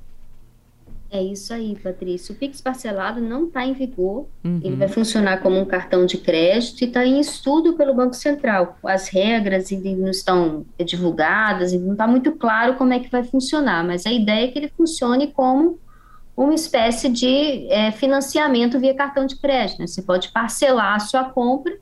É 1.14 1.22
isso 1.22 1.54
aí, 1.54 1.78
Patrícia. 1.78 2.34
O 2.34 2.36
Pix 2.36 2.60
parcelado 2.60 3.22
não 3.22 3.46
está 3.46 3.64
em 3.64 3.74
vigor. 3.74 4.26
Uhum. 4.44 4.60
Ele 4.64 4.76
vai 4.76 4.88
funcionar 4.88 5.44
como 5.44 5.60
um 5.60 5.64
cartão 5.64 6.08
de 6.08 6.18
crédito 6.18 6.82
e 6.82 6.86
está 6.86 7.06
em 7.06 7.20
estudo 7.20 7.74
pelo 7.74 7.94
Banco 7.94 8.16
Central. 8.16 8.80
As 8.84 9.10
regras 9.10 9.72
ainda 9.72 9.92
não 9.92 10.10
estão 10.10 10.66
divulgadas 10.84 11.72
não 11.74 11.92
está 11.92 12.08
muito 12.08 12.32
claro 12.32 12.74
como 12.78 12.94
é 12.94 13.00
que 13.00 13.12
vai 13.12 13.24
funcionar, 13.24 13.86
mas 13.86 14.08
a 14.08 14.12
ideia 14.12 14.46
é 14.46 14.48
que 14.48 14.58
ele 14.58 14.70
funcione 14.76 15.28
como 15.28 15.78
uma 16.36 16.56
espécie 16.56 17.08
de 17.10 17.68
é, 17.70 17.92
financiamento 17.92 18.80
via 18.80 18.96
cartão 18.96 19.28
de 19.28 19.36
crédito. 19.36 19.82
Né? 19.82 19.86
Você 19.86 20.02
pode 20.02 20.32
parcelar 20.32 20.96
a 20.96 21.00
sua 21.00 21.26
compra, 21.26 21.78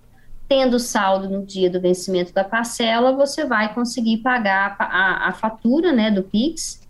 tendo 0.49 0.77
saldo 0.77 1.29
no 1.29 1.45
dia 1.45 1.69
do 1.69 1.79
vencimento 1.79 2.33
da 2.33 2.43
parcela, 2.43 3.13
você 3.13 3.45
vai 3.45 3.73
conseguir 3.73 4.17
pagar 4.17 4.75
a, 4.77 4.83
a, 4.83 5.29
a 5.29 5.31
fatura 5.31 5.93
né, 5.93 6.11
do 6.11 6.21
Pix 6.21 6.81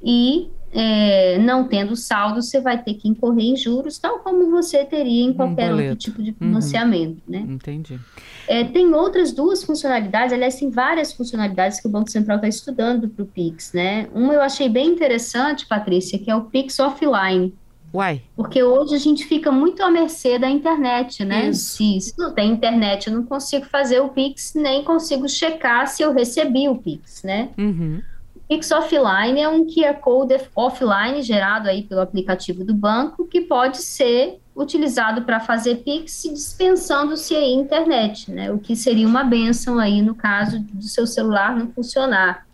e 0.00 0.48
é, 0.72 1.38
não 1.38 1.68
tendo 1.68 1.94
saldo, 1.94 2.40
você 2.42 2.60
vai 2.60 2.82
ter 2.82 2.94
que 2.94 3.08
incorrer 3.08 3.44
em 3.44 3.56
juros, 3.56 3.98
tal 3.98 4.20
como 4.20 4.50
você 4.50 4.84
teria 4.84 5.22
em 5.22 5.32
qualquer 5.32 5.72
um 5.72 5.78
outro 5.78 5.96
tipo 5.96 6.22
de 6.22 6.30
uhum. 6.30 6.36
financiamento, 6.38 7.22
uhum. 7.26 7.32
né? 7.32 7.46
Entendi. 7.46 8.00
É, 8.48 8.64
tem 8.64 8.92
outras 8.94 9.32
duas 9.32 9.62
funcionalidades, 9.62 10.32
aliás, 10.32 10.56
tem 10.56 10.70
várias 10.70 11.12
funcionalidades 11.12 11.78
que 11.78 11.86
o 11.86 11.90
Banco 11.90 12.10
Central 12.10 12.36
está 12.36 12.48
estudando 12.48 13.08
para 13.08 13.22
o 13.22 13.26
Pix, 13.26 13.72
né? 13.74 14.08
Uma 14.14 14.32
eu 14.32 14.40
achei 14.40 14.68
bem 14.68 14.88
interessante, 14.88 15.66
Patrícia, 15.66 16.18
que 16.18 16.30
é 16.30 16.34
o 16.34 16.44
Pix 16.44 16.78
offline. 16.78 17.54
Uai. 17.92 18.22
Porque 18.34 18.62
hoje 18.62 18.94
a 18.94 18.98
gente 18.98 19.26
fica 19.26 19.52
muito 19.52 19.82
à 19.82 19.90
mercê 19.90 20.38
da 20.38 20.48
internet, 20.48 21.22
né? 21.26 21.52
Se, 21.52 22.00
se, 22.00 22.14
não 22.16 22.32
tem 22.32 22.50
internet, 22.50 23.08
eu 23.08 23.14
não 23.14 23.24
consigo 23.24 23.66
fazer 23.66 24.00
o 24.00 24.08
Pix, 24.08 24.54
nem 24.54 24.82
consigo 24.82 25.28
checar 25.28 25.86
se 25.86 26.02
eu 26.02 26.14
recebi 26.14 26.68
o 26.70 26.76
Pix, 26.76 27.22
né? 27.22 27.50
Uhum. 27.58 28.00
Pix 28.52 28.70
Offline 28.70 29.40
é 29.40 29.48
um 29.48 29.64
QR 29.64 29.94
Code 29.98 30.36
offline 30.54 31.22
gerado 31.22 31.70
aí 31.70 31.84
pelo 31.84 32.02
aplicativo 32.02 32.62
do 32.62 32.74
banco 32.74 33.26
que 33.26 33.40
pode 33.40 33.78
ser 33.78 34.42
utilizado 34.54 35.22
para 35.22 35.40
fazer 35.40 35.76
Pix 35.76 36.24
dispensando-se 36.24 37.34
a 37.34 37.48
internet, 37.48 38.30
né? 38.30 38.52
O 38.52 38.58
que 38.58 38.76
seria 38.76 39.08
uma 39.08 39.24
benção 39.24 39.78
aí 39.78 40.02
no 40.02 40.14
caso 40.14 40.60
do 40.60 40.82
seu 40.82 41.06
celular 41.06 41.56
não 41.56 41.72
funcionar. 41.72 42.46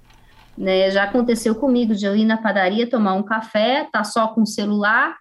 Né? 0.57 0.89
Já 0.89 1.03
aconteceu 1.03 1.57
comigo 1.57 1.93
de 1.97 2.07
eu 2.07 2.15
ir 2.15 2.25
na 2.25 2.37
padaria 2.37 2.89
tomar 2.89 3.15
um 3.15 3.25
café, 3.25 3.89
tá 3.91 4.05
só 4.05 4.29
com 4.29 4.43
o 4.43 4.47
celular, 4.47 5.17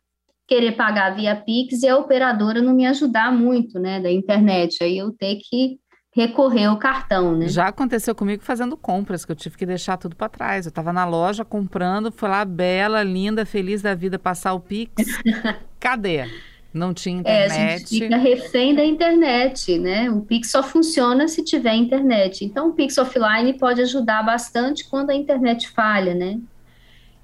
querer 0.48 0.74
pagar 0.74 1.16
via 1.16 1.36
Pix 1.36 1.82
e 1.82 1.88
a 1.88 1.98
operadora 1.98 2.62
não 2.62 2.76
me 2.76 2.86
ajudar 2.86 3.32
muito, 3.32 3.80
né, 3.80 4.00
da 4.00 4.12
internet. 4.12 4.84
Aí 4.84 5.00
eu 5.00 5.12
ter 5.12 5.38
que 5.38 5.80
recorrer 6.18 6.66
ao 6.66 6.78
cartão, 6.78 7.36
né? 7.36 7.48
Já 7.48 7.68
aconteceu 7.68 8.16
comigo 8.16 8.42
fazendo 8.42 8.76
compras, 8.76 9.24
que 9.24 9.32
eu 9.32 9.36
tive 9.36 9.56
que 9.56 9.68
deixar 9.68 9.98
tudo 9.98 10.16
para 10.16 10.28
trás. 10.28 10.66
Eu 10.66 10.70
estava 10.70 10.92
na 10.92 11.06
loja 11.06 11.46
comprando, 11.46 12.12
foi 12.12 12.28
lá 12.28 12.44
bela, 12.44 13.04
linda, 13.04 13.46
feliz 13.46 13.84
da 13.84 13.94
vida, 13.94 14.18
passar 14.18 14.56
o 14.56 14.60
Pix. 14.60 14.92
Cadê? 15.80 16.28
Não 16.74 16.92
tinha 16.92 17.20
internet. 17.20 17.54
É, 17.54 17.74
a 17.76 17.78
gente 17.78 18.00
fica 18.00 18.18
refém 18.18 18.74
da 18.74 18.84
internet, 18.84 19.78
né? 19.78 20.10
O 20.10 20.22
Pix 20.22 20.50
só 20.50 20.64
funciona 20.64 21.28
se 21.28 21.44
tiver 21.44 21.76
internet. 21.76 22.44
Então, 22.44 22.70
o 22.70 22.74
Pix 22.74 22.98
offline 22.98 23.54
pode 23.54 23.82
ajudar 23.82 24.24
bastante 24.24 24.90
quando 24.90 25.12
a 25.12 25.16
internet 25.16 25.70
falha, 25.70 26.16
né? 26.16 26.40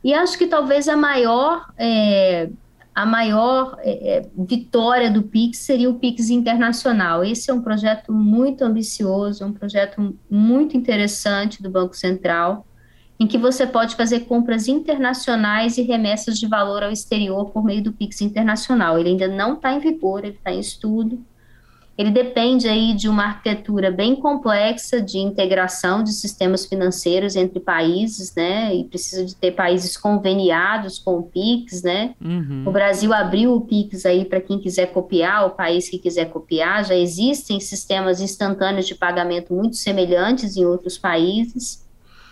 E 0.03 0.13
acho 0.13 0.37
que 0.37 0.45
talvez 0.45 0.87
a 0.87 0.95
maior 0.95 1.65
é, 1.79 2.47
a 2.93 3.05
maior 3.05 3.77
é, 3.79 4.17
é, 4.17 4.29
vitória 4.37 5.09
do 5.09 5.23
Pix 5.23 5.59
seria 5.59 5.89
o 5.89 5.95
Pix 5.95 6.29
Internacional. 6.29 7.23
Esse 7.23 7.49
é 7.49 7.53
um 7.53 7.61
projeto 7.61 8.13
muito 8.13 8.63
ambicioso, 8.63 9.45
um 9.45 9.53
projeto 9.53 10.15
muito 10.29 10.77
interessante 10.77 11.61
do 11.61 11.69
Banco 11.69 11.95
Central, 11.95 12.67
em 13.19 13.25
que 13.25 13.37
você 13.37 13.65
pode 13.65 13.95
fazer 13.95 14.21
compras 14.21 14.67
internacionais 14.67 15.77
e 15.77 15.81
remessas 15.81 16.37
de 16.37 16.47
valor 16.47 16.83
ao 16.83 16.91
exterior 16.91 17.49
por 17.49 17.63
meio 17.63 17.83
do 17.83 17.93
Pix 17.93 18.21
Internacional. 18.21 18.99
Ele 18.99 19.09
ainda 19.09 19.27
não 19.27 19.53
está 19.53 19.73
em 19.73 19.79
vigor, 19.79 20.23
ele 20.23 20.35
está 20.35 20.51
em 20.51 20.59
estudo, 20.59 21.23
ele 21.95 22.09
depende 22.09 22.67
aí 22.67 22.93
de 22.95 23.07
uma 23.07 23.25
arquitetura 23.25 23.91
bem 23.91 24.15
complexa 24.15 24.99
de 24.99 25.19
integração 25.19 26.03
de 26.03 26.11
sistemas 26.11 26.65
financeiros 26.65 27.35
entre 27.35 27.59
países, 27.59 28.33
né? 28.35 28.75
E 28.75 28.83
precisa 28.85 29.23
de 29.23 29.35
ter 29.35 29.51
países 29.51 29.95
conveniados 29.95 30.97
com 30.97 31.19
o 31.19 31.23
PIX, 31.23 31.83
né? 31.83 32.15
Uhum. 32.19 32.63
O 32.65 32.71
Brasil 32.71 33.13
abriu 33.13 33.53
o 33.53 33.61
PIX 33.61 34.07
aí 34.07 34.25
para 34.25 34.41
quem 34.41 34.57
quiser 34.57 34.87
copiar, 34.87 35.45
o 35.45 35.51
país 35.51 35.87
que 35.87 35.99
quiser 35.99 36.31
copiar. 36.31 36.83
Já 36.83 36.95
existem 36.95 37.59
sistemas 37.59 38.19
instantâneos 38.19 38.87
de 38.87 38.95
pagamento 38.95 39.53
muito 39.53 39.75
semelhantes 39.75 40.57
em 40.57 40.65
outros 40.65 40.97
países. 40.97 41.85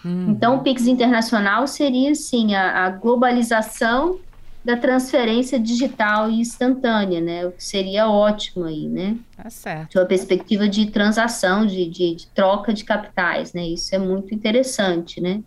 Uhum. 0.04 0.32
Então, 0.32 0.56
o 0.56 0.64
PIX 0.64 0.88
internacional 0.88 1.68
seria, 1.68 2.16
sim, 2.16 2.56
a, 2.56 2.86
a 2.86 2.90
globalização 2.90 4.18
da 4.64 4.78
transferência 4.78 5.60
digital 5.60 6.30
e 6.30 6.40
instantânea, 6.40 7.20
né? 7.20 7.46
O 7.46 7.52
que 7.52 7.64
seria 7.64 8.08
ótimo 8.08 8.66
aí, 8.66 8.88
né? 8.88 9.18
Tá 9.36 9.50
certo. 9.50 9.92
De 9.92 9.98
uma 9.98 10.06
perspectiva 10.06 10.68
de 10.68 10.88
transação, 10.92 11.66
de, 11.66 11.90
de, 11.90 12.16
de, 12.16 12.28
troca 12.28 12.74
de 12.74 12.84
capitais, 12.84 13.54
né? 13.54 13.66
Isso 13.66 13.94
é 13.96 13.98
muito 13.98 14.34
interessante, 14.34 15.20
né? 15.20 15.42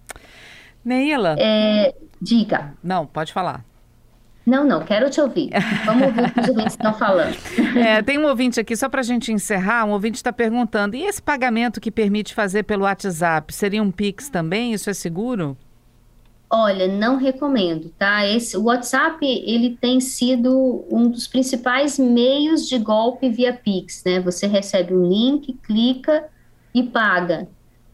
Neila. 0.85 1.37
É, 1.39 1.95
diga. 2.21 2.75
Não, 2.83 3.07
pode 3.07 3.33
falar. 3.33 3.65
Não, 4.47 4.63
não, 4.63 4.85
quero 4.85 5.09
te 5.09 5.21
ouvir. 5.21 5.51
Vamos 5.87 6.09
ouvir 6.09 6.25
o 6.25 6.33
que 6.33 6.41
os 6.41 6.49
ouvintes 6.49 6.75
estão 6.75 6.93
falando. 6.93 7.35
É, 7.79 8.03
tem 8.03 8.19
um 8.19 8.27
ouvinte 8.27 8.61
aqui, 8.61 8.77
só 8.77 8.91
para 8.91 9.01
a 9.01 9.05
gente 9.05 9.33
encerrar, 9.33 9.87
um 9.87 9.93
ouvinte 9.93 10.17
está 10.17 10.33
perguntando, 10.33 10.95
e 10.97 11.05
esse 11.05 11.23
pagamento 11.23 11.81
que 11.81 11.91
permite 11.91 12.35
fazer 12.35 12.65
pelo 12.65 12.85
WhatsApp, 12.85 13.55
seria 13.55 13.83
um 13.83 13.91
Pix 13.91 14.29
também? 14.29 14.75
Isso 14.75 14.91
é 14.91 14.93
seguro? 14.93 15.57
Olha, 16.57 16.87
não 16.87 17.17
recomendo, 17.17 17.91
tá? 17.99 18.25
Esse, 18.25 18.57
o 18.57 18.67
WhatsApp, 18.67 19.27
ele 19.27 19.77
tem 19.77 19.99
sido 20.01 20.85
um 20.89 21.09
dos 21.09 21.27
principais 21.27 21.99
meios 21.99 22.69
de 22.69 22.79
golpe 22.79 23.29
via 23.29 23.53
Pix, 23.53 24.05
né? 24.07 24.21
Você 24.21 24.47
recebe 24.47 24.95
um 24.95 25.05
link, 25.05 25.53
clica 25.55 26.29
e 26.73 26.85
paga. 26.85 27.49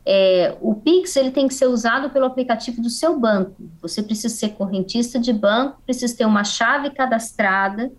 É, 0.04 0.54
o 0.60 0.74
Pix, 0.74 1.16
ele 1.16 1.30
tem 1.30 1.48
que 1.48 1.54
ser 1.54 1.68
usado 1.68 2.10
pelo 2.10 2.26
aplicativo 2.26 2.82
do 2.82 2.90
seu 2.90 3.18
banco. 3.18 3.54
Você 3.80 4.02
precisa 4.02 4.28
ser 4.28 4.50
correntista 4.50 5.18
de 5.18 5.32
banco, 5.32 5.80
precisa 5.86 6.14
ter 6.14 6.26
uma 6.26 6.44
chave 6.44 6.90
cadastrada, 6.90 7.90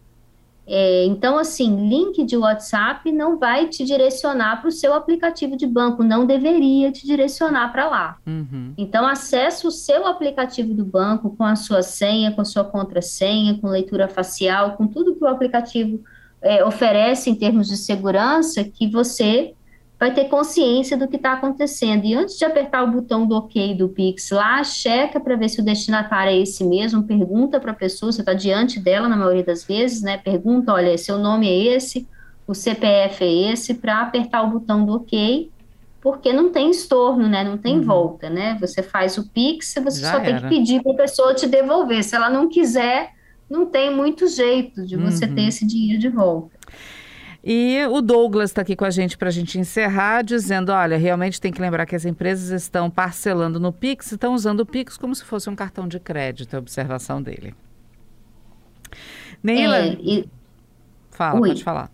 é, 0.66 1.06
então, 1.06 1.38
assim, 1.38 1.90
link 1.90 2.24
de 2.24 2.38
WhatsApp 2.38 3.12
não 3.12 3.38
vai 3.38 3.68
te 3.68 3.84
direcionar 3.84 4.62
para 4.62 4.70
o 4.70 4.72
seu 4.72 4.94
aplicativo 4.94 5.58
de 5.58 5.66
banco, 5.66 6.04
não 6.04 6.26
deveria 6.26 6.92
te 6.92 7.06
direcionar 7.06 7.72
para 7.72 7.90
lá. 7.90 8.18
Uhum. 8.26 8.74
Então, 8.78 9.08
acesse 9.08 9.66
o 9.66 9.72
seu 9.72 10.06
aplicativo 10.06 10.74
do 10.74 10.86
banco 10.86 11.36
com 11.36 11.44
a 11.44 11.56
sua 11.56 11.82
senha, 11.82 12.32
com 12.32 12.42
a 12.42 12.46
sua 12.46 12.64
contrassenha, 12.64 13.58
com 13.60 13.68
leitura 13.68 14.08
facial, 14.08 14.78
com 14.78 14.88
tudo 14.88 15.16
que 15.16 15.24
o 15.24 15.28
aplicativo 15.28 16.02
é, 16.42 16.64
oferece 16.64 17.30
em 17.30 17.36
termos 17.36 17.68
de 17.68 17.76
segurança, 17.76 18.64
que 18.64 18.88
você 18.88 19.54
vai 20.02 20.12
ter 20.12 20.26
consciência 20.26 20.98
do 20.98 21.08
que 21.08 21.16
está 21.16 21.34
acontecendo. 21.34 22.06
E 22.06 22.16
antes 22.16 22.36
de 22.36 22.44
apertar 22.44 22.84
o 22.84 22.92
botão 22.92 23.28
do 23.28 23.36
OK 23.36 23.76
do 23.76 23.88
Pix 23.88 24.32
lá, 24.32 24.64
checa 24.64 25.20
para 25.20 25.36
ver 25.36 25.48
se 25.48 25.62
o 25.62 25.64
destinatário 25.64 26.32
é 26.32 26.40
esse 26.40 26.64
mesmo, 26.64 27.04
pergunta 27.04 27.60
para 27.60 27.70
a 27.70 27.76
pessoa, 27.76 28.12
você 28.12 28.24
está 28.24 28.34
diante 28.34 28.80
dela 28.80 29.08
na 29.08 29.16
maioria 29.16 29.44
das 29.44 29.64
vezes, 29.64 30.02
né? 30.02 30.18
Pergunta, 30.18 30.74
olha, 30.74 30.98
seu 30.98 31.20
nome 31.20 31.48
é 31.48 31.76
esse, 31.76 32.08
o 32.48 32.56
CPF 32.56 33.24
é 33.24 33.52
esse, 33.52 33.76
para 33.76 34.02
apertar 34.02 34.42
o 34.42 34.50
botão 34.50 34.84
do 34.84 34.96
OK, 34.96 35.52
porque 36.02 36.34
não 36.34 36.52
tem 36.52 36.72
estorno, 36.72 37.30
né? 37.30 37.44
Não 37.44 37.60
tem 37.60 37.78
uhum. 37.78 37.84
volta, 37.84 38.28
né? 38.28 38.58
Você 38.60 38.82
faz 38.82 39.20
o 39.20 39.30
Pix, 39.30 39.76
você 39.84 40.02
Já 40.02 40.14
só 40.14 40.18
era. 40.18 40.26
tem 40.26 40.36
que 40.38 40.50
pedir 40.50 40.82
para 40.82 40.94
a 40.94 40.96
pessoa 40.96 41.36
te 41.36 41.46
devolver. 41.46 42.04
Se 42.04 42.16
ela 42.16 42.28
não 42.28 42.50
quiser, 42.50 43.12
não 43.48 43.68
tem 43.68 43.96
muito 43.96 44.28
jeito 44.28 44.84
de 44.84 44.98
você 44.98 45.26
uhum. 45.26 45.36
ter 45.36 45.44
esse 45.44 45.64
dinheiro 45.64 46.00
de 46.00 46.10
volta. 46.10 46.58
E 47.44 47.84
o 47.90 48.02
Douglas 48.02 48.52
está 48.52 48.62
aqui 48.62 48.76
com 48.76 48.86
a 48.86 48.92
gente 48.92 49.18
para 49.18 49.30
a 49.30 49.32
gente 49.32 49.58
encerrar, 49.58 50.22
dizendo: 50.22 50.72
olha, 50.72 50.98
realmente 50.98 51.42
tem 51.42 51.52
que 51.52 51.60
lembrar 51.60 51.86
que 51.88 51.96
as 51.96 52.06
empresas 52.06 52.52
estão 52.52 52.90
parcelando 52.90 53.60
no 53.60 53.74
Pix, 53.74 54.12
estão 54.12 54.36
usando 54.36 54.60
o 54.60 54.66
Pix 54.66 54.96
como 54.96 55.16
se 55.16 55.24
fosse 55.24 55.50
um 55.50 55.56
cartão 55.56 55.88
de 55.88 56.00
crédito, 56.00 56.56
a 56.56 56.60
observação 56.60 57.22
dele. 57.22 57.56
Neila. 59.42 59.80
É, 59.80 59.98
e... 60.00 60.30
Fala, 61.10 61.40
Ui. 61.40 61.50
pode 61.50 61.64
falar. 61.64 61.92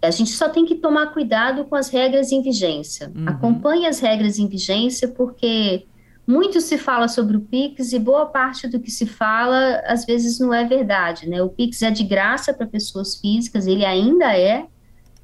A 0.00 0.10
gente 0.10 0.30
só 0.30 0.48
tem 0.48 0.64
que 0.64 0.76
tomar 0.76 1.12
cuidado 1.12 1.64
com 1.64 1.74
as 1.74 1.88
regras 1.88 2.30
em 2.30 2.40
vigência. 2.40 3.10
Uhum. 3.14 3.28
Acompanhe 3.28 3.86
as 3.86 3.98
regras 3.98 4.38
em 4.38 4.46
vigência, 4.46 5.08
porque 5.08 5.84
muito 6.26 6.60
se 6.60 6.76
fala 6.76 7.06
sobre 7.06 7.36
o 7.36 7.40
Pix 7.40 7.92
e 7.92 7.98
boa 7.98 8.26
parte 8.26 8.66
do 8.66 8.80
que 8.80 8.90
se 8.90 9.06
fala 9.06 9.80
às 9.86 10.04
vezes 10.04 10.40
não 10.40 10.52
é 10.52 10.64
verdade, 10.64 11.28
né? 11.28 11.40
O 11.40 11.48
Pix 11.48 11.82
é 11.82 11.90
de 11.90 12.02
graça 12.02 12.52
para 12.52 12.66
pessoas 12.66 13.14
físicas, 13.16 13.66
ele 13.66 13.84
ainda 13.84 14.36
é, 14.36 14.66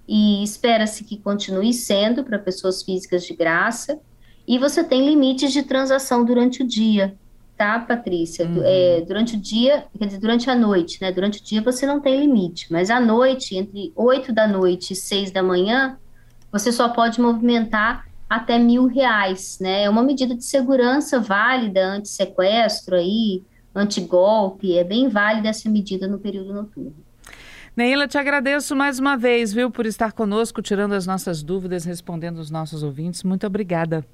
e 0.06 0.42
espera-se 0.42 1.02
que 1.04 1.16
continue 1.16 1.72
sendo 1.72 2.22
para 2.22 2.38
pessoas 2.38 2.82
físicas 2.82 3.24
de 3.24 3.34
graça. 3.34 3.98
E 4.46 4.58
você 4.58 4.84
tem 4.84 5.06
limites 5.06 5.52
de 5.52 5.62
transação 5.62 6.24
durante 6.24 6.62
o 6.62 6.66
dia, 6.66 7.16
tá, 7.56 7.78
Patrícia? 7.78 8.44
Uhum. 8.46 8.60
É, 8.64 9.00
durante 9.06 9.36
o 9.36 9.40
dia, 9.40 9.84
quer 9.98 10.06
dizer, 10.06 10.18
durante 10.18 10.50
a 10.50 10.54
noite, 10.54 11.00
né? 11.00 11.10
Durante 11.10 11.40
o 11.40 11.44
dia 11.44 11.62
você 11.62 11.86
não 11.86 12.00
tem 12.00 12.20
limite, 12.20 12.66
mas 12.70 12.90
à 12.90 13.00
noite, 13.00 13.56
entre 13.56 13.92
8 13.96 14.32
da 14.32 14.46
noite 14.46 14.92
e 14.92 14.96
6 14.96 15.30
da 15.30 15.42
manhã, 15.42 15.96
você 16.50 16.70
só 16.70 16.88
pode 16.88 17.20
movimentar 17.20 18.06
até 18.32 18.58
mil 18.58 18.86
reais, 18.86 19.58
né? 19.60 19.82
É 19.82 19.90
uma 19.90 20.02
medida 20.02 20.34
de 20.34 20.42
segurança 20.42 21.20
válida, 21.20 21.84
anti-sequestro 21.84 22.96
aí, 22.96 23.42
anti-golpe, 23.74 24.76
é 24.76 24.82
bem 24.82 25.08
válida 25.08 25.50
essa 25.50 25.68
medida 25.68 26.08
no 26.08 26.18
período 26.18 26.54
noturno. 26.54 26.94
Neila, 27.76 28.08
te 28.08 28.16
agradeço 28.16 28.74
mais 28.74 28.98
uma 28.98 29.16
vez, 29.16 29.52
viu, 29.52 29.70
por 29.70 29.84
estar 29.84 30.12
conosco, 30.12 30.62
tirando 30.62 30.94
as 30.94 31.06
nossas 31.06 31.42
dúvidas, 31.42 31.84
respondendo 31.84 32.38
os 32.38 32.50
nossos 32.50 32.82
ouvintes. 32.82 33.22
Muito 33.22 33.46
obrigada. 33.46 34.04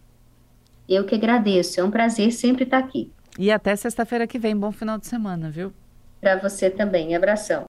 Eu 0.88 1.04
que 1.04 1.14
agradeço, 1.14 1.80
é 1.80 1.84
um 1.84 1.90
prazer 1.90 2.32
sempre 2.32 2.64
estar 2.64 2.78
aqui. 2.78 3.12
E 3.38 3.52
até 3.52 3.76
sexta-feira 3.76 4.26
que 4.26 4.38
vem. 4.38 4.56
Bom 4.56 4.72
final 4.72 4.98
de 4.98 5.06
semana, 5.06 5.48
viu? 5.48 5.72
Para 6.20 6.36
você 6.36 6.70
também. 6.70 7.14
Abração. 7.14 7.66